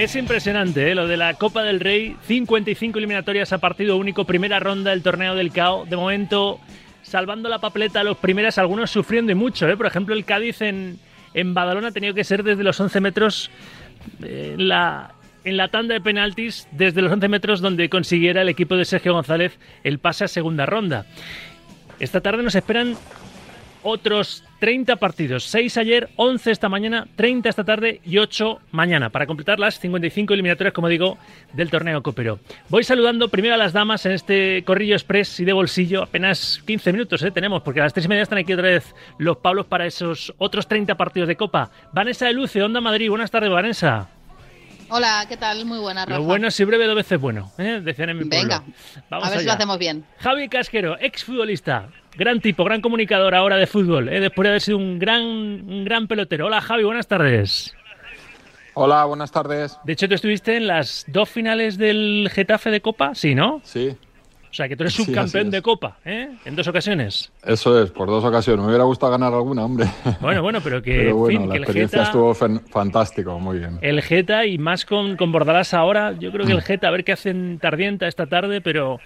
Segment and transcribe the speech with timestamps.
[0.00, 0.94] Es impresionante ¿eh?
[0.94, 5.34] lo de la Copa del Rey, 55 eliminatorias a partido único, primera ronda del torneo
[5.34, 5.84] del CAO.
[5.84, 6.58] De momento,
[7.02, 9.68] salvando la papeleta a los primeros, algunos sufriendo y mucho.
[9.68, 9.76] ¿eh?
[9.76, 10.98] Por ejemplo, el Cádiz en,
[11.34, 13.50] en Badalona ha tenido que ser desde los 11 metros
[14.22, 14.68] eh, en
[15.58, 19.58] la tanda de penaltis, desde los 11 metros donde consiguiera el equipo de Sergio González
[19.84, 21.04] el pase a segunda ronda.
[21.98, 22.96] Esta tarde nos esperan
[23.82, 25.44] otros 30 partidos.
[25.44, 30.34] 6 ayer, 11 esta mañana, 30 esta tarde y 8 mañana, para completar las 55
[30.34, 31.18] eliminatorias, como digo,
[31.54, 32.38] del torneo Copero.
[32.68, 36.02] Voy saludando primero a las damas en este corrillo express y de bolsillo.
[36.02, 37.30] Apenas 15 minutos ¿eh?
[37.30, 40.32] tenemos, porque a las 3 y media están aquí otra vez los Pablos para esos
[40.38, 41.70] otros 30 partidos de Copa.
[41.92, 43.08] Vanessa de Luce, Onda Madrid.
[43.08, 44.08] Buenas tardes, Vanessa.
[44.92, 45.64] Hola, ¿qué tal?
[45.64, 46.18] Muy buena, Rafa.
[46.18, 47.80] Lo bueno si breve dos veces bueno, ¿eh?
[47.82, 48.42] decían en mi pueblo.
[48.42, 48.64] Venga,
[49.08, 49.52] Vamos a ver si allá.
[49.52, 50.04] lo hacemos bien.
[50.18, 54.20] Javi Casquero, exfutbolista, gran tipo, gran comunicador ahora de fútbol, ¿eh?
[54.20, 56.46] después de haber sido un gran, un gran pelotero.
[56.46, 57.74] Hola Javi, buenas tardes.
[58.74, 59.78] Hola, buenas tardes.
[59.84, 63.60] De hecho, tú estuviste en las dos finales del Getafe de Copa, sí, ¿no?
[63.64, 63.96] Sí,
[64.50, 65.52] O sea, que tú eres Sí, subcampeón es.
[65.52, 66.28] de Copa, ¿eh?
[66.44, 67.30] En dos ocasiones.
[67.44, 68.60] eso es, por dos ocasiones.
[68.62, 69.86] Me hubiera gustado ganar alguna, hombre.
[70.20, 72.10] Bueno, bueno, pero que, Pero en bueno, fin, la que el experiencia Geta...
[72.10, 72.34] estuvo
[72.70, 73.78] fantástico, muy bien.
[73.80, 76.56] El Geta y más con, con Bordalás ahora, yo creo que Mm.
[76.56, 78.98] el Geta, a ver qué hacen Tardienta esta tarde, pero,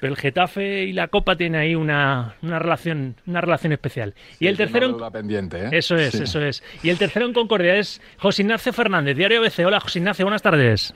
[0.00, 4.14] pero el Getafe y la Copa tienen ahí una, una relación una relación especial.
[4.38, 5.68] y el Es una tercero, deuda pendiente, ¿eh?
[5.72, 6.22] eso es, Sí.
[6.22, 6.62] eso es.
[6.84, 9.64] Y el tercero en Concordia es José Ignacio Fernández, Diario BC.
[9.66, 10.94] Hola José Ignacio, buenas tardes.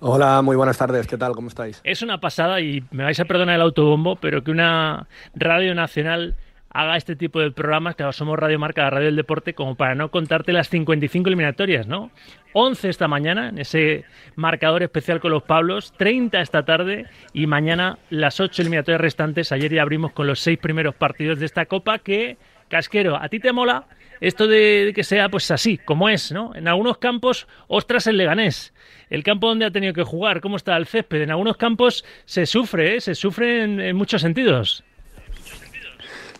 [0.00, 1.08] Hola, muy buenas tardes.
[1.08, 1.32] ¿Qué tal?
[1.32, 1.80] ¿Cómo estáis?
[1.82, 6.36] Es una pasada y me vais a perdonar el autobombo, pero que una radio nacional
[6.70, 9.96] haga este tipo de programas, que somos Radio Marca, la radio del deporte, como para
[9.96, 12.12] no contarte las 55 eliminatorias, ¿no?
[12.52, 14.04] 11 esta mañana, en ese
[14.36, 19.50] marcador especial con los Pablos, 30 esta tarde y mañana las 8 eliminatorias restantes.
[19.50, 22.36] Ayer ya abrimos con los 6 primeros partidos de esta Copa que,
[22.68, 23.86] Casquero, ¿a ti te mola?
[24.20, 26.54] Esto de que sea pues así, como es, ¿no?
[26.54, 28.72] En algunos campos, ostras el Leganés.
[29.10, 31.22] El campo donde ha tenido que jugar, cómo está el césped.
[31.22, 33.00] En algunos campos se sufre, ¿eh?
[33.00, 34.84] se sufre en, en muchos sentidos.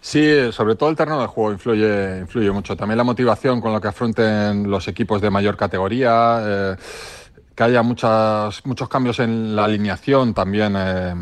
[0.01, 2.77] Sí, sobre todo el terreno de juego influye, influye mucho.
[2.77, 6.77] También la motivación con la que afronten los equipos de mayor categoría, eh,
[7.55, 10.75] que haya muchas, muchos cambios en la alineación también.
[10.79, 11.15] eh,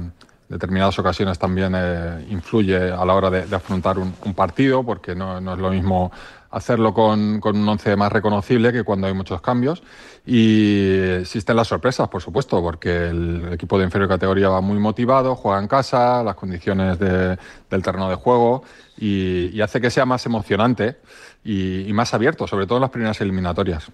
[0.48, 5.58] determinadas ocasiones también eh, influye a la hora de, afrontar un, partido, porque no, es
[5.58, 6.12] lo mismo
[6.50, 9.82] hacerlo con, con un once más reconocible que cuando hay muchos cambios.
[10.24, 10.90] Y
[11.20, 15.60] existen las sorpresas, por supuesto, porque el equipo de inferior categoría va muy motivado, juega
[15.60, 17.38] en casa, las condiciones de-
[17.70, 18.62] del terreno de juego
[18.96, 20.96] y, y hace que sea más emocionante
[21.44, 23.90] y, y más abierto, sobre todo en las primeras eliminatorias.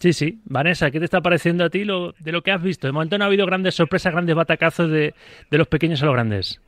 [0.00, 0.40] Sí, sí.
[0.44, 2.86] Vanessa, ¿qué te está pareciendo a ti lo, de lo que has visto?
[2.86, 5.14] De momento no ha habido grandes sorpresas, grandes batacazos de,
[5.50, 6.58] de los pequeños a los grandes.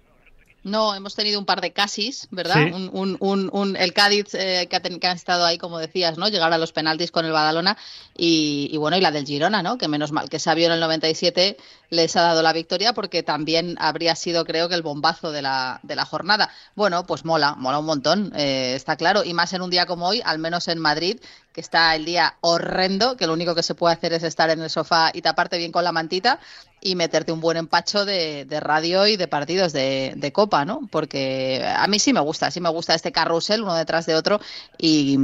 [0.65, 2.55] No, hemos tenido un par de casis, ¿verdad?
[2.55, 2.71] Sí.
[2.73, 5.79] Un, un, un, un- el Cádiz eh, que, ha ten- que ha estado ahí, como
[5.81, 6.29] decías, ¿no?
[6.29, 7.77] Llegar a los penaltis con el Badalona
[8.17, 9.77] y, y bueno, y la del Girona, ¿no?
[9.77, 11.57] Que menos mal que Sabio en el 97
[11.93, 15.79] les ha dado la victoria porque también habría sido, creo que, el bombazo de la,
[15.83, 16.49] de la jornada.
[16.75, 19.25] Bueno, pues mola, mola un montón, eh, está claro.
[19.25, 21.21] Y más en un día como hoy, al menos en Madrid,
[21.53, 24.63] que está el día horrendo, que lo único que se puede hacer es estar en
[24.63, 26.41] el sofá y taparte bien con la mantita
[26.81, 30.89] y meterte un buen empacho de, de radio y de partidos de, de copa, ¿no?
[30.91, 34.41] Porque a mí sí me gusta, sí me gusta este carrusel uno detrás de otro
[34.79, 35.19] y,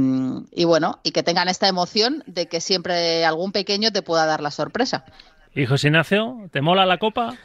[0.51, 4.41] y bueno, y que tengan esta emoción de que siempre algún pequeño te pueda dar
[4.41, 5.03] la sorpresa.
[5.53, 7.35] ¿Y José Ignacio, te mola la copa?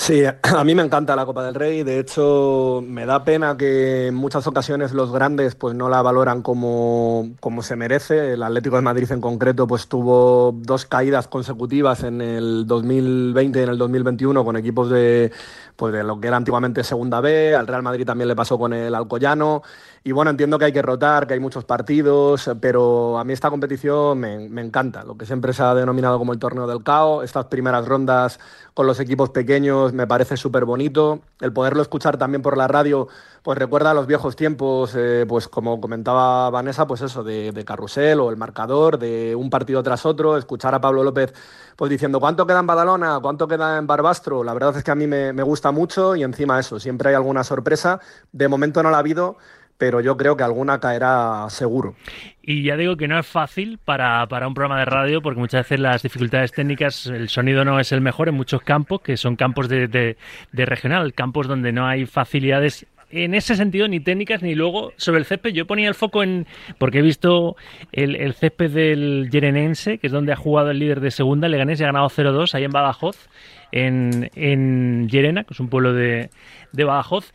[0.00, 1.82] Sí, a mí me encanta la Copa del Rey.
[1.82, 6.40] De hecho, me da pena que en muchas ocasiones los grandes pues no la valoran
[6.40, 8.32] como, como se merece.
[8.32, 13.62] El Atlético de Madrid en concreto pues tuvo dos caídas consecutivas en el 2020 y
[13.62, 15.32] en el 2021 con equipos de
[15.76, 17.54] pues lo que era antiguamente Segunda B.
[17.54, 19.62] Al Real Madrid también le pasó con el Alcoyano.
[20.02, 23.50] Y bueno, entiendo que hay que rotar, que hay muchos partidos, pero a mí esta
[23.50, 25.04] competición me, me encanta.
[25.04, 27.24] Lo que siempre se ha denominado como el torneo del caos.
[27.24, 28.40] Estas primeras rondas
[28.72, 31.20] con los equipos pequeños me parece súper bonito.
[31.40, 33.08] El poderlo escuchar también por la radio,
[33.42, 37.64] pues recuerda a los viejos tiempos, eh, pues como comentaba Vanessa, pues eso, de, de
[37.64, 41.32] carrusel o el marcador, de un partido tras otro, escuchar a Pablo López
[41.80, 44.44] pues diciendo cuánto queda en Badalona, cuánto queda en Barbastro.
[44.44, 47.14] La verdad es que a mí me, me gusta mucho y encima eso, siempre hay
[47.14, 48.00] alguna sorpresa.
[48.32, 49.38] De momento no la ha habido,
[49.80, 51.96] pero yo creo que alguna caerá seguro.
[52.42, 55.64] Y ya digo que no es fácil para, para un programa de radio porque muchas
[55.64, 59.36] veces las dificultades técnicas, el sonido no es el mejor en muchos campos, que son
[59.36, 64.54] campos de, de, regional, campos donde no hay facilidades en ese sentido ni técnicas ni
[64.54, 66.46] luego sobre el césped yo ponía el foco en
[66.78, 67.56] porque he visto
[67.90, 71.80] el, el césped del Yerenense que es donde ha jugado el líder de segunda Leganés
[71.80, 73.28] y ha ganado 0-2 ahí en Badajoz
[73.72, 76.30] en, en Llerena que es un pueblo de,
[76.70, 77.32] de Badajoz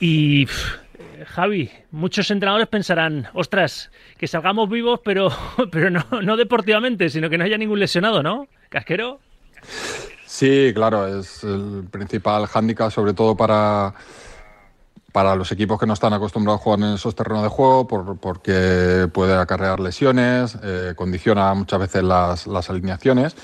[0.00, 0.46] y
[0.98, 5.30] Eh, Javi, muchos entrenadores pensarán, ostras, que salgamos vivos, pero,
[5.72, 8.48] pero no, no deportivamente, sino que no haya ningún lesionado, ¿no?
[8.68, 9.20] ¿Casquero?
[10.26, 13.94] Sí, claro, es el principal hándicap, sobre todo para,
[15.12, 19.08] para los equipos que no están acostumbrados a jugar en esos terrenos de juego, porque
[19.12, 23.36] puede acarrear lesiones, eh, condiciona muchas veces las, las alineaciones.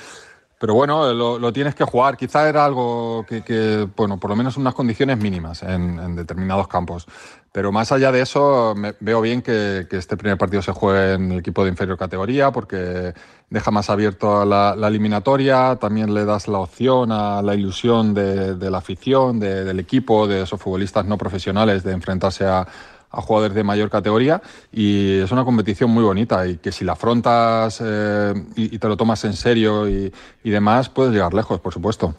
[0.61, 2.19] Pero bueno, lo, tienes que jugar.
[2.19, 7.07] Quizá era algo que, bueno, por lo menos unas condiciones mínimas en, determinados campos.
[7.51, 11.39] Pero más allá de eso, veo bien que, este primer partido se juegue en el
[11.39, 13.15] equipo de inferior categoría porque
[13.49, 18.71] deja más abierto la, la eliminatoria, también le das la opción a la ilusión de,
[18.71, 22.69] la afición, del equipo, de esos futbolistas no profesionales de enfrentarse a,
[23.11, 24.41] a jugadores de mayor categoría
[24.73, 28.97] y es una competición muy bonita y que si la afrontas eh, y, te lo
[28.97, 30.13] tomas en serio y,
[30.45, 32.15] demás, puedes llegar lejos, por supuesto.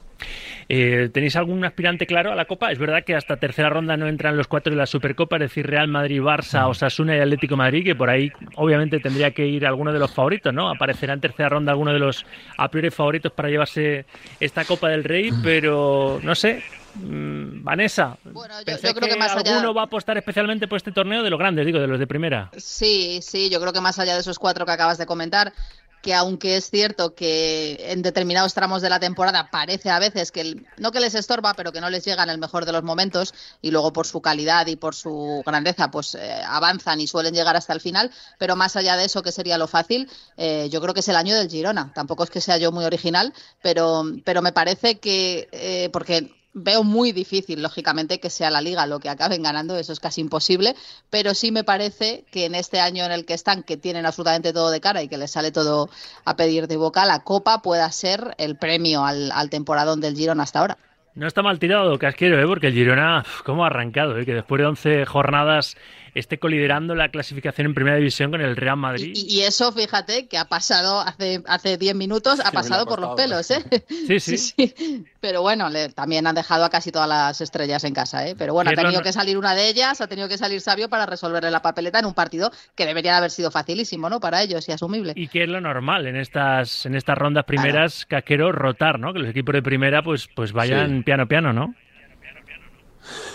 [0.69, 2.71] Eh, ¿Tenéis algún aspirante claro a la Copa?
[2.71, 5.67] Es verdad que hasta tercera ronda no entran los cuatro de la Supercopa, es decir,
[5.67, 9.91] Real Madrid, Barça, Osasuna y Atlético Madrid, que por ahí obviamente tendría que ir alguno
[9.91, 10.69] de los favoritos, ¿no?
[10.69, 12.25] Aparecerá en tercera ronda alguno de los
[12.57, 14.05] a priori favoritos para llevarse
[14.39, 16.63] esta Copa del Rey, pero no sé,
[16.95, 21.23] Mm, Vanessa, bueno, yo, creo que, más alguno va a apostar especialmente por este torneo
[21.23, 22.51] de los grandes, digo, de los de primera.
[22.57, 25.53] Sí, sí, yo creo que más allá de esos cuatro que acabas de comentar,
[26.01, 30.63] que aunque es cierto que en determinados tramos de la temporada parece a veces que
[30.77, 33.33] no que les estorba, pero que no les llega en el mejor de los momentos
[33.61, 37.55] y luego por su calidad y por su grandeza pues eh, avanzan y suelen llegar
[37.55, 40.93] hasta el final, pero más allá de eso que sería lo fácil, eh, yo creo
[40.93, 41.91] que es el año del Girona.
[41.93, 46.83] Tampoco es que sea yo muy original, pero pero me parece que eh, porque veo
[46.83, 50.75] muy difícil, lógicamente, que sea la liga lo que acaben ganando, eso es casi imposible,
[51.09, 54.53] pero sí me parece que en este año en el que están, que tienen absolutamente
[54.53, 55.89] todo de cara y que les sale todo
[56.25, 60.43] a pedir de boca, la Copa pueda ser el premio al, al temporadón del Girona
[60.43, 60.77] hasta ahora.
[61.13, 62.47] No está mal tirado, Casquero, ¿eh?
[62.47, 64.17] porque el Girona, ¿cómo ha arrancado?
[64.17, 64.25] ¿eh?
[64.25, 65.75] Que después de 11 jornadas
[66.13, 69.13] esté coliderando la clasificación en primera división con el Real Madrid.
[69.15, 73.49] Y, eso, fíjate, que ha pasado hace hace 10 minutos, ha pasado por los pelos,
[73.51, 73.63] ¿eh?
[74.19, 75.05] Sí, sí.
[75.19, 78.35] Pero bueno, le, también han dejado a casi todas las estrellas en casa, ¿eh?
[78.37, 81.05] Pero bueno, ha tenido que salir una de ellas, ha tenido que salir Sabio para
[81.05, 84.19] resolverle la papeleta en un partido que debería haber sido facilísimo, ¿no?
[84.19, 85.13] Para ellos y asumible.
[85.15, 89.13] Y que es lo normal en estas en estas rondas primeras, Casquero, rotar, ¿no?
[89.13, 91.73] Que los equipos de primera pues, pues vayan piano piano, ¿no?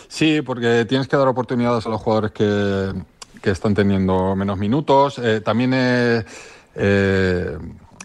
[0.08, 2.92] Sí, porque tienes que dar oportunidades a los jugadores que,
[3.42, 5.18] que están teniendo menos minutos.
[5.18, 6.24] Eh, también eh,
[6.74, 7.58] eh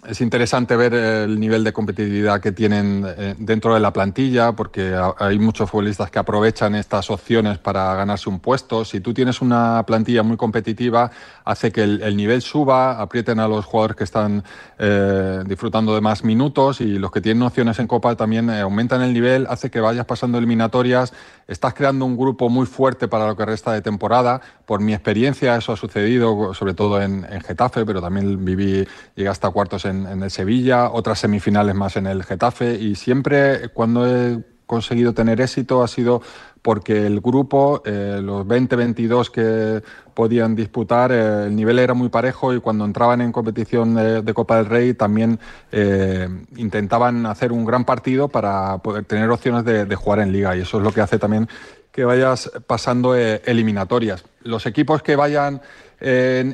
[0.08, 5.00] es interesante ver el nivel de competitividad que tienen eh, dentro de la plantilla, porque
[5.20, 8.84] hay muchos futbolistas que aprovechan estas opciones para ganarse un puesto.
[8.84, 11.12] Si tú tienes una plantilla muy competitiva,
[11.46, 14.44] hace que el, nivel suba, aprieten a los jugadores que están
[14.80, 19.02] eh, disfrutando de más minutos y los que tienen opciones en Copa también eh, aumentan
[19.04, 21.14] el nivel, hace que vayas pasando eliminatorias,
[21.48, 24.42] estás creando un grupo muy fuerte para lo que resta de temporada.
[24.66, 29.30] Por mi experiencia, eso ha sucedido, sobre todo en, en Getafe, pero también viví, llegué
[29.30, 34.08] hasta cuartos en en, el Sevilla, otras semifinales más en el Getafe y siempre cuando
[34.08, 34.40] he
[34.72, 36.22] conseguido tener éxito ha sido
[36.62, 39.84] porque el grupo, eh, los 20-22 que
[40.14, 44.58] podían disputar, eh, el nivel era muy parejo y cuando entraban en competición de, Copa
[44.58, 45.40] del Rey también
[45.74, 50.62] eh, intentaban hacer un gran partido para poder tener opciones de, jugar en liga y
[50.62, 51.50] eso es lo que hace también
[51.92, 54.24] que vayas pasando eliminatorias.
[54.44, 55.62] Los equipos que vayan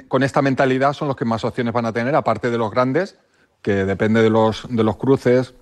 [0.08, 3.18] con esta mentalidad son los que más opciones van a tener, aparte de los grandes,
[3.68, 5.54] que depende de los, de los cruces,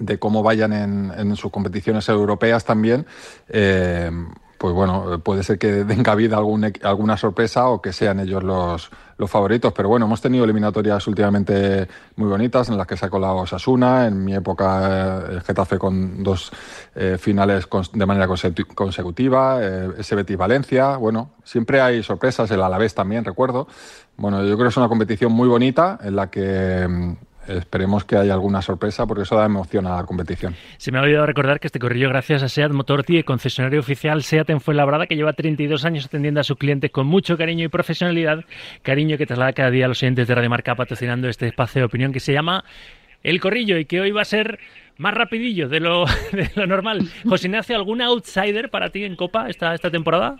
[0.00, 3.06] de cómo vayan en, en sus competiciones europeas también,
[3.48, 4.10] eh,
[4.58, 8.90] pues bueno, puede ser que den cabida algún, alguna sorpresa o que sean ellos los,
[9.16, 9.72] los favoritos.
[9.72, 14.08] Pero bueno, hemos tenido eliminatorias últimamente muy bonitas en las que se ha colado Osasuna,
[14.08, 16.50] en mi época eh, el Getafe con dos
[16.96, 20.96] eh, finales de manera consecutiva, eh, Valencia.
[20.96, 23.68] Bueno, siempre hay sorpresas, el Alavés también, recuerdo.
[24.16, 28.16] Bueno, yo creo que es una competición muy bonita en la que mm, esperemos que
[28.16, 30.54] haya alguna sorpresa porque eso da emoción a la competición.
[30.76, 34.50] Se me ha olvidado recordar que este corrillo gracias a SEAT Motorti, concesionario oficial SEAT
[34.50, 38.44] en Fuenlabrada, que lleva 32 años atendiendo a sus clientes con mucho cariño y profesionalidad,
[38.82, 41.86] cariño que traslada cada día a los oyentes de Radio Marca patrocinando este espacio de
[41.86, 42.64] opinión que se llama
[43.22, 44.58] El Corrillo y que hoy va a ser
[44.98, 47.08] más rapidillo de lo, de lo normal.
[47.26, 50.36] José Ignacio, ¿algún outsider para ti en Copa esta, esta temporada?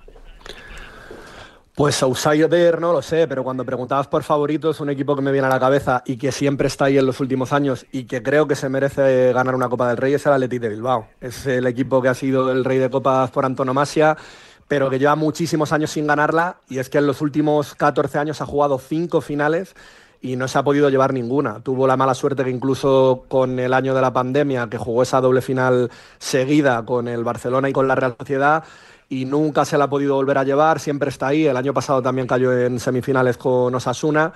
[1.78, 5.46] Pues outsider no lo sé, pero cuando preguntabas por favoritos, un equipo que me viene
[5.46, 8.48] a la cabeza y que siempre está ahí en los últimos años y que creo
[8.48, 11.06] que se merece ganar una Copa del Rey es el Athletic de Bilbao.
[11.20, 14.16] Es el equipo que ha sido el rey de copas por antonomasia,
[14.66, 18.40] pero que lleva muchísimos años sin ganarla y es que en los últimos 14 años
[18.40, 19.76] ha jugado cinco finales
[20.20, 21.60] y no se ha podido llevar ninguna.
[21.60, 25.20] Tuvo la mala suerte que incluso con el año de la pandemia, que jugó esa
[25.20, 28.64] doble final seguida con el Barcelona y con la Real Sociedad,
[29.08, 31.46] y nunca se la ha podido volver a llevar, siempre está ahí.
[31.46, 34.32] El año pasado también cayó en semifinales con Osasuna.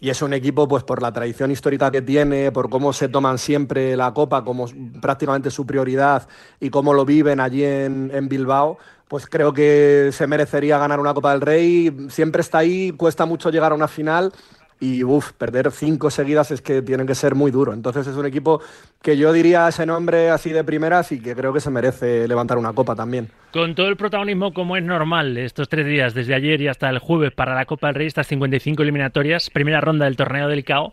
[0.00, 3.38] Y es un equipo, pues por la tradición histórica que tiene, por cómo se toman
[3.38, 4.66] siempre la copa como
[5.00, 6.28] prácticamente su prioridad
[6.60, 8.76] y cómo lo viven allí en, en Bilbao,
[9.08, 12.08] pues creo que se merecería ganar una Copa del Rey.
[12.08, 14.32] Siempre está ahí, cuesta mucho llegar a una final
[14.80, 17.72] y uff, perder cinco seguidas es que tienen que ser muy duro.
[17.72, 18.60] Entonces es un equipo
[19.02, 22.58] que yo diría ese nombre así de primeras y que creo que se merece levantar
[22.58, 23.28] una copa también.
[23.52, 26.98] Con todo el protagonismo como es normal estos tres días, desde ayer y hasta el
[26.98, 30.92] jueves para la Copa del Rey, estas 55 eliminatorias, primera ronda del torneo del CAO,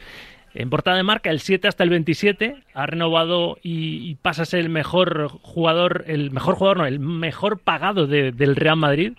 [0.53, 4.59] en portada de marca, el 7 hasta el 27, ha renovado y, pasa a ser
[4.59, 9.13] el mejor jugador, el mejor jugador, no, el mejor pagado del Real Madrid.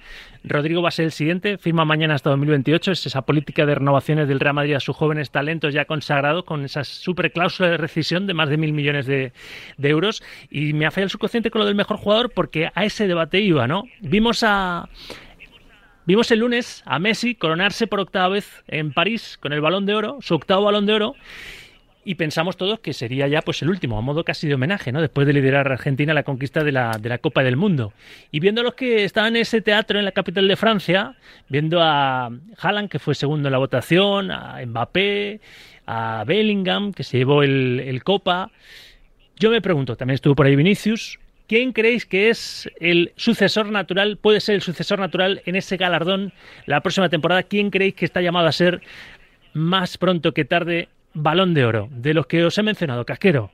[0.45, 2.93] Rodrigo va a ser el siguiente, firma mañana hasta 2028.
[2.93, 6.65] Es esa política de renovaciones del Real Madrid a sus jóvenes talentos ya consagrados con
[6.65, 9.33] esa super cláusula de rescisión de más de mil millones de,
[9.79, 10.23] euros.
[10.51, 13.41] Y me ha fallado el subconsciente con lo del mejor jugador porque a ese debate
[13.41, 13.85] iba, ¿no?
[14.01, 14.89] Vimos a,
[16.07, 19.95] Vimos el lunes a Messi coronarse por octava vez en París con el balón de
[19.95, 21.15] oro, su octavo balón de oro,
[22.05, 25.01] y pensamos todos que sería ya pues el último, a modo casi de homenaje, ¿no?
[25.01, 27.95] Después de liderar a Argentina la conquista de la, de la Copa del Mundo.
[28.31, 31.15] Y viendo a los que estaban en ese teatro en la capital de Francia,
[31.49, 35.41] viendo a Haaland, que fue segundo en la votación, a Mbappé,
[35.87, 38.51] a Bellingham, que se llevó el, el Copa,
[39.37, 44.17] yo me pregunto, también estuvo por ahí Vinicius, ¿Quién creéis que es el sucesor natural,
[44.17, 46.33] puede ser el sucesor natural en ese galardón
[46.65, 47.43] la próxima temporada?
[47.43, 48.81] ¿Quién creéis que está llamado a ser
[49.53, 51.89] más pronto que tarde balón de oro?
[51.91, 53.51] De los que os he mencionado, Casquero.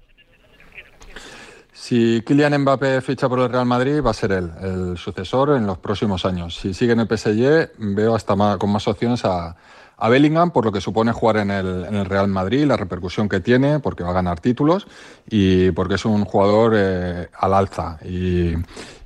[1.72, 5.66] Si Kylian Mbappé ficha por el Real Madrid, va a ser él, el sucesor en
[5.66, 6.54] los próximos años.
[6.54, 9.56] Si sigue en el PSG, veo hasta con más opciones a,
[10.00, 13.80] a Bellingham por lo que supone jugar en el, Real Madrid, la repercusión que tiene,
[13.80, 14.86] porque va a ganar títulos
[15.28, 18.54] y porque es un jugador eh, al alza y,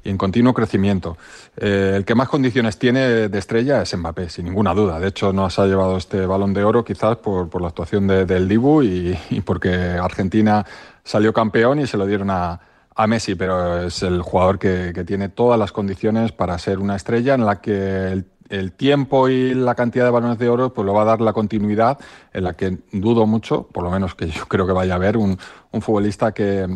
[0.05, 1.17] en continuo crecimiento.
[1.57, 5.01] Eh, el que más condiciones tiene de estrella es Mbappé, sin ninguna duda.
[5.01, 8.49] De hecho, nos ha llevado este balón de oro quizás por, por la actuación del
[8.49, 10.65] Dibu y, y, porque Argentina
[11.03, 12.61] salió campeón y se lo dieron a,
[12.95, 16.97] a Messi, pero es el jugador que, que tiene todas las condiciones para ser una
[16.97, 20.85] estrella en la que el el tiempo y la cantidad de balones de oro pues
[20.85, 21.99] lo va a dar la continuidad
[22.33, 25.17] en la que dudo mucho, por lo menos que yo creo que vaya a haber
[25.17, 25.39] un,
[25.81, 26.67] futbolista que,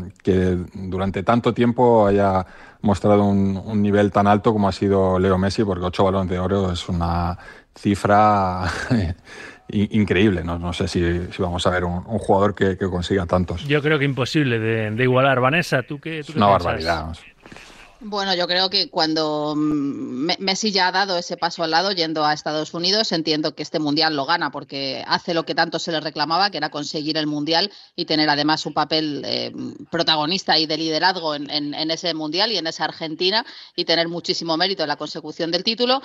[0.75, 2.45] durante tanto tiempo haya
[2.81, 6.73] mostrado un, nivel tan alto como ha sido Leo Messi, porque ocho balones de oro
[6.73, 7.39] es una
[7.77, 8.65] cifra
[9.69, 10.43] increíble.
[10.43, 11.01] No, sé si,
[11.39, 13.65] vamos a ver un, jugador que, consiga tantos.
[13.69, 15.41] Yo creo que imposible de, igualar.
[15.41, 17.13] Vanessa, ¿tú qué, tú una barbaridad.
[18.01, 22.25] Bueno, yo creo que cuando mm, Messi ya ha dado ese paso al lado yendo
[22.25, 25.91] a Estados Unidos, entiendo que este mundial lo gana porque hace lo que tanto se
[25.91, 29.53] le reclamaba, que era conseguir el mundial y tener además un papel eh,
[29.91, 34.57] protagonista y de liderazgo en, en, ese mundial y en esa Argentina y tener muchísimo
[34.57, 36.01] mérito en la consecución del título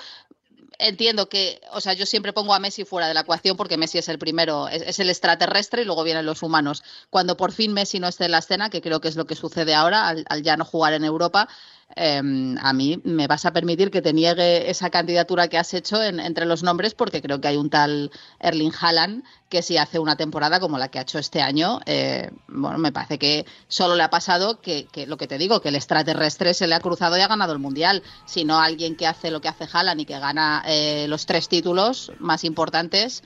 [0.79, 3.97] entiendo que, o sea, yo siempre pongo a Messi fuera de la ecuación porque Messi
[3.97, 6.83] es el primero, es, el extraterrestre y luego vienen los humanos.
[7.09, 9.35] Cuando por fin Messi no esté en la escena, que creo que es lo que
[9.35, 11.47] sucede ahora al ya no jugar en Europa,
[11.95, 16.01] Em, a mí me vas a permitir que te niegue esa candidatura que has hecho
[16.01, 20.15] entre los nombres porque creo que hay un tal Erling Haaland que si hace una
[20.15, 24.01] temporada como la que ha hecho este año, eh, bueno, me parece que solo le
[24.01, 27.21] ha pasado que, lo que te digo, que el extraterrestre se le ha cruzado y
[27.21, 30.63] ha ganado el Mundial, sino alguien que hace lo que hace Haaland y que gana
[30.65, 33.23] eh, los tres títulos más importantes,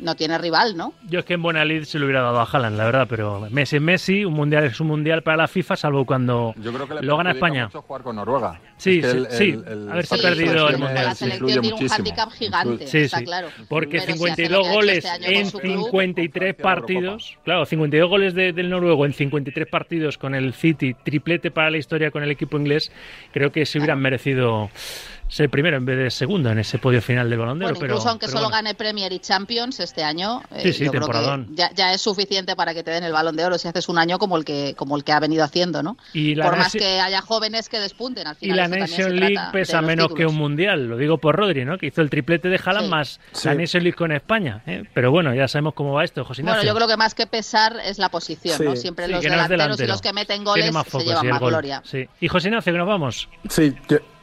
[0.00, 0.94] no tiene rival, ¿no?
[1.08, 3.48] Yo es que en buena lid se lo hubiera dado a Haaland, la verdad, pero
[3.50, 6.54] Messi es Messi, un mundial es un mundial para la FIFA, salvo cuando
[7.00, 7.66] lo gana España.
[7.66, 8.60] Mucho jugar con Noruega.
[8.76, 9.58] Sí, sí, sí.
[9.90, 11.04] haberse perdido el mundial.
[11.04, 13.48] La selección tiene un handicap gigante, sí, está claro.
[13.68, 20.18] Porque 52 goles este en 53 partidos, claro, 52 goles del noruego en 53 partidos
[20.18, 22.92] con el City, triplete para la historia con el equipo inglés,
[23.32, 24.70] creo que se hubieran merecido
[25.30, 27.74] ser primero en vez de segundo en ese podio final del Balón de Oro.
[27.74, 31.94] Bueno, incluso aunque solo gane Premier y Champions este año, eh, yo creo que ya,
[31.94, 34.36] es suficiente para que te den el Balón de Oro si haces un año como
[34.36, 35.96] el que como el que ha venido haciendo, ¿no?
[36.42, 38.56] por más que haya jóvenes que despunten al final.
[38.56, 41.78] Y la Nation League pesa menos que un mundial, lo digo por Rodri, ¿no?
[41.78, 44.62] Que hizo el triplete de Haaland más la Nation League con España.
[44.66, 44.84] ¿eh?
[44.92, 46.58] Pero bueno, ya sabemos cómo va esto, José Ignacio.
[46.58, 48.74] Bueno, yo creo que más que pesar es la posición, ¿no?
[48.74, 51.82] Siempre los delanteros y los que meten goles se llevan más gloria.
[52.20, 53.28] Y José Ignacio, que nos vamos.
[53.48, 53.74] Sí,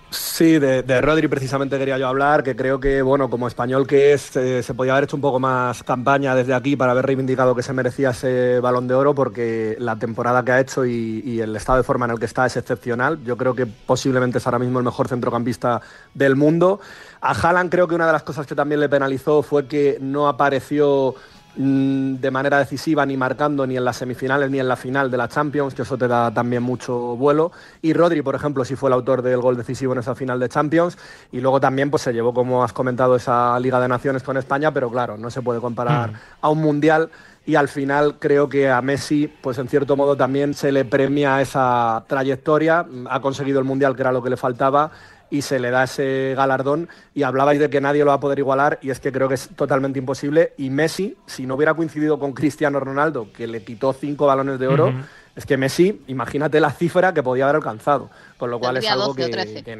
[0.09, 4.37] Sí, de, Rodri precisamente quería yo hablar, que creo que, bueno, como español que es,
[4.37, 7.61] eh, se podía haber hecho un poco más campaña desde aquí para haber reivindicado que
[7.61, 11.79] se merecía ese balón de oro, porque la temporada que ha hecho y, el estado
[11.79, 13.21] de forma en el que está es excepcional.
[13.25, 15.81] Yo creo que posiblemente es ahora mismo el mejor centrocampista
[16.13, 16.79] del mundo.
[17.19, 20.29] A Haaland creo que una de las cosas que también le penalizó fue que no
[20.29, 21.15] apareció
[21.57, 25.27] de manera decisiva ni marcando ni en las semifinales ni en la final de la
[25.27, 27.51] Champions, que eso te da también mucho vuelo.
[27.81, 30.49] Y Rodri, por ejemplo, sí fue el autor del gol decisivo en esa final de
[30.49, 30.97] Champions.
[31.31, 34.71] Y luego también pues, se llevó, como has comentado, esa Liga de Naciones con España,
[34.71, 36.15] pero claro, no se puede comparar mm.
[36.41, 37.09] a un Mundial.
[37.47, 41.41] Y al final creo que a Messi, pues en cierto modo también se le premia
[41.41, 42.85] esa trayectoria.
[43.09, 44.91] Ha conseguido el Mundial, que era lo que le faltaba
[45.29, 46.89] y se le da ese galardón.
[47.13, 49.35] Y hablabais de que nadie lo va a poder igualar y es que creo que
[49.35, 50.53] es totalmente imposible.
[50.57, 54.67] Y Messi, si no hubiera coincidido con Cristiano Ronaldo, que le quitó cinco balones de
[54.67, 54.93] oro,
[55.37, 58.09] es que Messi, imagínate la cifra que podía haber alcanzado.
[58.37, 59.25] Con lo cual es algo que,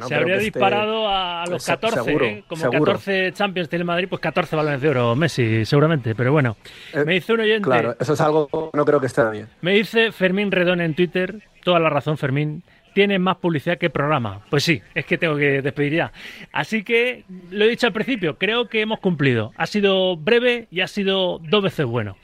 [0.06, 2.44] Se habría disparado a los 14, ¿eh?
[2.48, 6.14] como 14 Champions tiene Madrid, pues 14 balones de oro Messi, seguramente.
[6.14, 6.56] Pero bueno,
[6.92, 7.64] eh, me dice un oyente.
[7.64, 9.48] Claro, eso es algo que no creo que esté bien.
[9.60, 12.62] Me dice Fermín Redón en Twitter, toda la razón, Fermín
[12.98, 14.40] tiene más publicidad que programa.
[14.50, 16.12] Pues sí, es que tengo que despedir ya.
[16.50, 19.52] Así que lo he dicho al principio, creo que hemos cumplido.
[19.56, 22.16] Ha sido breve y ha sido dos veces bueno.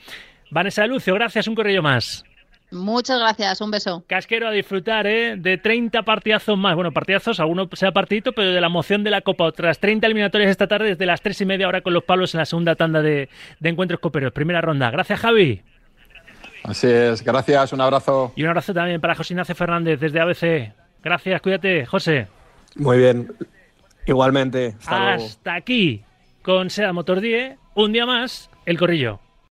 [0.51, 2.25] Vanessa Lucio, gracias, un correo más.
[2.73, 4.03] Muchas gracias, un beso.
[4.09, 5.37] Casquero a disfrutar, ¿eh?
[5.37, 6.75] De 30 partidazos más.
[6.75, 9.45] Bueno, partidazos, alguno sea partidito, pero de la emoción de la Copa.
[9.45, 12.39] Otras 30 eliminatorias esta tarde desde las 3 y media, ahora con los palos en
[12.39, 13.29] la segunda tanda de,
[13.61, 14.33] de encuentros coperos.
[14.33, 14.91] Primera ronda.
[14.91, 15.63] Gracias, Javi.
[16.65, 18.33] Así es, gracias, un abrazo.
[18.37, 20.73] Y un abrazo también para José Ignacio Fernández desde ABC.
[21.03, 22.27] Gracias, cuídate, José.
[22.77, 23.31] Muy bien,
[24.07, 24.75] igualmente.
[24.87, 26.03] Hasta, aquí
[26.43, 29.21] con Seda Motor 10, un día más, el corrillo.